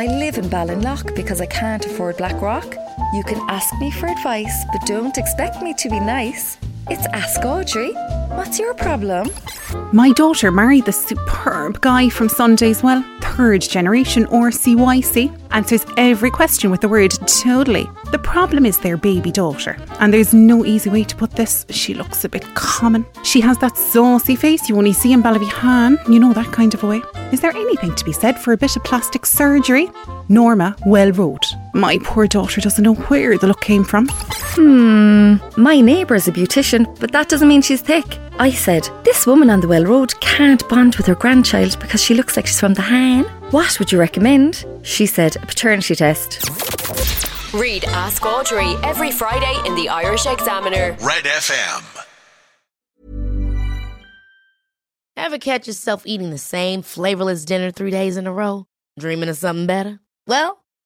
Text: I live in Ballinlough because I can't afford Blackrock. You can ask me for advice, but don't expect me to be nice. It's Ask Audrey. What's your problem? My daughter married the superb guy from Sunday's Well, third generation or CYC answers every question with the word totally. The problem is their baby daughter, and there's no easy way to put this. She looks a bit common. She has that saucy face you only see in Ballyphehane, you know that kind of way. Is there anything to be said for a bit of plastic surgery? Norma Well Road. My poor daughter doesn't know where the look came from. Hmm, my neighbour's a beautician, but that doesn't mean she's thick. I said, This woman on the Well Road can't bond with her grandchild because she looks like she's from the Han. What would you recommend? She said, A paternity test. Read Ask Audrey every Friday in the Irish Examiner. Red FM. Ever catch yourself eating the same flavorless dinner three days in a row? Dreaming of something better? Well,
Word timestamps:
I 0.00 0.06
live 0.06 0.38
in 0.38 0.44
Ballinlough 0.44 1.16
because 1.16 1.40
I 1.40 1.46
can't 1.46 1.84
afford 1.84 2.18
Blackrock. 2.18 2.72
You 3.14 3.24
can 3.24 3.40
ask 3.50 3.76
me 3.80 3.90
for 3.90 4.06
advice, 4.06 4.64
but 4.70 4.86
don't 4.86 5.18
expect 5.18 5.60
me 5.60 5.74
to 5.74 5.90
be 5.90 5.98
nice. 5.98 6.56
It's 6.88 7.04
Ask 7.08 7.40
Audrey. 7.44 7.92
What's 8.28 8.60
your 8.60 8.74
problem? 8.74 9.28
My 9.92 10.12
daughter 10.12 10.52
married 10.52 10.84
the 10.84 10.92
superb 10.92 11.80
guy 11.80 12.10
from 12.10 12.28
Sunday's 12.28 12.80
Well, 12.80 13.04
third 13.36 13.60
generation 13.62 14.24
or 14.26 14.50
CYC 14.50 15.36
answers 15.50 15.86
every 15.96 16.30
question 16.30 16.70
with 16.70 16.80
the 16.80 16.88
word 16.88 17.12
totally. 17.26 17.86
The 18.10 18.18
problem 18.18 18.66
is 18.66 18.78
their 18.78 18.96
baby 18.96 19.30
daughter, 19.30 19.76
and 20.00 20.12
there's 20.12 20.34
no 20.34 20.64
easy 20.64 20.90
way 20.90 21.04
to 21.04 21.16
put 21.16 21.32
this. 21.32 21.64
She 21.70 21.94
looks 21.94 22.24
a 22.24 22.28
bit 22.28 22.44
common. 22.54 23.06
She 23.22 23.40
has 23.40 23.58
that 23.58 23.76
saucy 23.76 24.36
face 24.36 24.68
you 24.68 24.76
only 24.76 24.92
see 24.92 25.12
in 25.12 25.22
Ballyphehane, 25.22 25.96
you 26.08 26.18
know 26.18 26.32
that 26.32 26.52
kind 26.52 26.74
of 26.74 26.82
way. 26.82 27.00
Is 27.32 27.40
there 27.40 27.56
anything 27.56 27.94
to 27.94 28.04
be 28.04 28.12
said 28.12 28.38
for 28.38 28.52
a 28.52 28.56
bit 28.56 28.76
of 28.76 28.84
plastic 28.84 29.26
surgery? 29.26 29.88
Norma 30.28 30.76
Well 30.84 31.12
Road. 31.12 31.44
My 31.74 31.98
poor 32.02 32.26
daughter 32.26 32.60
doesn't 32.60 32.84
know 32.84 32.94
where 32.94 33.38
the 33.38 33.46
look 33.46 33.60
came 33.60 33.84
from. 33.84 34.08
Hmm, 34.60 35.36
my 35.56 35.80
neighbour's 35.80 36.26
a 36.26 36.32
beautician, 36.32 36.98
but 36.98 37.12
that 37.12 37.28
doesn't 37.28 37.46
mean 37.46 37.62
she's 37.62 37.80
thick. 37.80 38.18
I 38.40 38.50
said, 38.50 38.88
This 39.04 39.24
woman 39.24 39.50
on 39.50 39.60
the 39.60 39.68
Well 39.68 39.84
Road 39.84 40.18
can't 40.18 40.68
bond 40.68 40.96
with 40.96 41.06
her 41.06 41.14
grandchild 41.14 41.78
because 41.78 42.02
she 42.02 42.12
looks 42.12 42.36
like 42.36 42.48
she's 42.48 42.58
from 42.58 42.74
the 42.74 42.82
Han. 42.82 43.22
What 43.52 43.78
would 43.78 43.92
you 43.92 44.00
recommend? 44.00 44.64
She 44.82 45.06
said, 45.06 45.36
A 45.36 45.46
paternity 45.46 45.94
test. 45.94 46.44
Read 47.54 47.84
Ask 47.84 48.26
Audrey 48.26 48.74
every 48.82 49.12
Friday 49.12 49.56
in 49.64 49.76
the 49.76 49.88
Irish 49.90 50.26
Examiner. 50.26 50.96
Red 51.02 51.22
FM. 51.22 52.04
Ever 55.16 55.38
catch 55.38 55.68
yourself 55.68 56.02
eating 56.04 56.30
the 56.30 56.38
same 56.38 56.82
flavorless 56.82 57.44
dinner 57.44 57.70
three 57.70 57.92
days 57.92 58.16
in 58.16 58.26
a 58.26 58.32
row? 58.32 58.66
Dreaming 58.98 59.28
of 59.28 59.36
something 59.36 59.68
better? 59.68 60.00
Well, 60.26 60.57